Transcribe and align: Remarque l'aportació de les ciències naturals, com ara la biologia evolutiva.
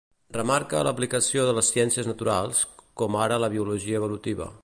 Remarque 0.35 0.79
l'aportació 0.87 1.43
de 1.49 1.53
les 1.57 1.69
ciències 1.75 2.09
naturals, 2.13 2.63
com 3.03 3.21
ara 3.27 3.41
la 3.45 3.53
biologia 3.57 4.03
evolutiva. 4.03 4.53